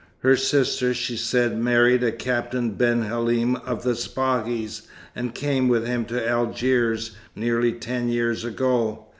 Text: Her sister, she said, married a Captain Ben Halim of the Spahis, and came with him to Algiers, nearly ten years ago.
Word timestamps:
Her 0.21 0.35
sister, 0.35 0.95
she 0.95 1.15
said, 1.15 1.55
married 1.59 2.01
a 2.03 2.11
Captain 2.11 2.71
Ben 2.71 3.03
Halim 3.03 3.55
of 3.57 3.83
the 3.83 3.93
Spahis, 3.95 4.87
and 5.15 5.35
came 5.35 5.67
with 5.67 5.85
him 5.85 6.05
to 6.05 6.27
Algiers, 6.27 7.11
nearly 7.35 7.71
ten 7.73 8.09
years 8.09 8.43
ago. 8.43 9.05